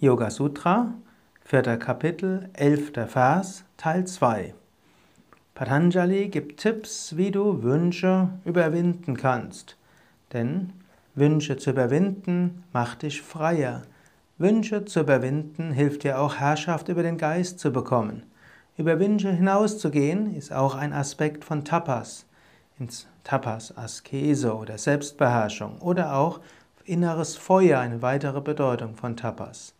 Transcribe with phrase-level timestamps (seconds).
[0.00, 0.94] Yoga Sutra,
[1.40, 4.54] vierter Kapitel, elfter Vers, Teil 2.
[5.56, 9.76] Patanjali gibt Tipps, wie du Wünsche überwinden kannst.
[10.32, 10.72] Denn
[11.16, 13.82] Wünsche zu überwinden macht dich freier.
[14.36, 18.22] Wünsche zu überwinden hilft dir auch Herrschaft über den Geist zu bekommen.
[18.76, 22.24] Über Wünsche hinauszugehen ist auch ein Aspekt von Tapas.
[22.78, 26.38] Ins Tapas, Askese oder Selbstbeherrschung oder auch
[26.84, 29.74] inneres Feuer, eine weitere Bedeutung von Tapas.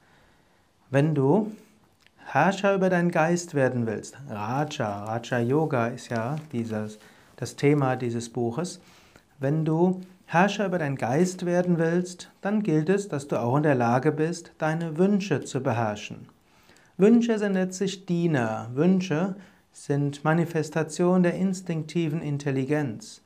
[0.90, 1.52] Wenn du
[2.24, 6.98] Herrscher über deinen Geist werden willst, Raja, Raja Yoga ist ja dieses,
[7.36, 8.80] das Thema dieses Buches.
[9.38, 13.64] Wenn du Herrscher über deinen Geist werden willst, dann gilt es, dass du auch in
[13.64, 16.26] der Lage bist, deine Wünsche zu beherrschen.
[16.96, 18.70] Wünsche sind letztlich Diener.
[18.72, 19.36] Wünsche
[19.72, 23.20] sind Manifestation der instinktiven Intelligenz.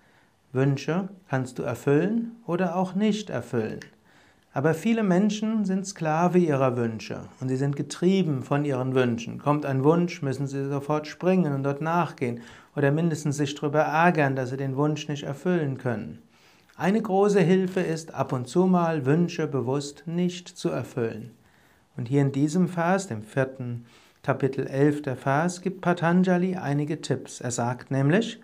[0.52, 3.78] Wünsche kannst du erfüllen oder auch nicht erfüllen.
[4.54, 9.38] Aber viele Menschen sind Sklave ihrer Wünsche und sie sind getrieben von ihren Wünschen.
[9.38, 12.40] Kommt ein Wunsch, müssen sie sofort springen und dort nachgehen
[12.76, 16.18] oder mindestens sich darüber ärgern, dass sie den Wunsch nicht erfüllen können.
[16.76, 21.30] Eine große Hilfe ist, ab und zu mal Wünsche bewusst nicht zu erfüllen.
[21.96, 23.86] Und hier in diesem Vers, dem vierten
[24.22, 27.40] Kapitel 11 der Vers, gibt Patanjali einige Tipps.
[27.40, 28.40] Er sagt nämlich,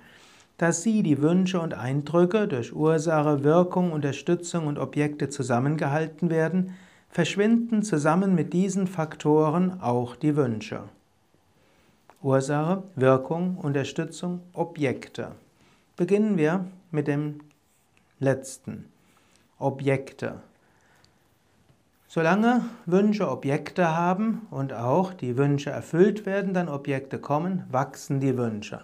[0.59, 6.75] dass sie die Wünsche und Eindrücke durch Ursache, Wirkung, Unterstützung und Objekte zusammengehalten werden,
[7.09, 10.83] verschwinden zusammen mit diesen Faktoren auch die Wünsche.
[12.21, 15.33] Ursache, Wirkung, Unterstützung, Objekte.
[15.97, 17.41] Beginnen wir mit dem
[18.19, 18.87] letzten.
[19.61, 20.41] Objekte.
[22.09, 28.37] Solange Wünsche Objekte haben und auch die Wünsche erfüllt werden, dann Objekte kommen, wachsen die
[28.37, 28.81] Wünsche.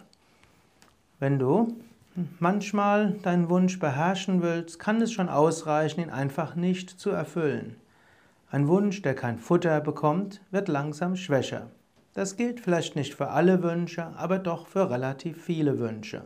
[1.21, 1.77] Wenn du
[2.39, 7.77] manchmal deinen Wunsch beherrschen willst, kann es schon ausreichen, ihn einfach nicht zu erfüllen.
[8.51, 11.71] Ein Wunsch, der kein Futter bekommt, wird langsam schwächer.
[12.15, 16.23] Das gilt vielleicht nicht für alle Wünsche, aber doch für relativ viele Wünsche.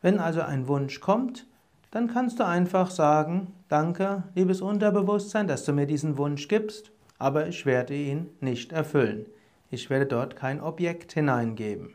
[0.00, 1.46] Wenn also ein Wunsch kommt,
[1.90, 7.46] dann kannst du einfach sagen, danke, liebes Unterbewusstsein, dass du mir diesen Wunsch gibst, aber
[7.46, 9.26] ich werde ihn nicht erfüllen.
[9.70, 11.94] Ich werde dort kein Objekt hineingeben.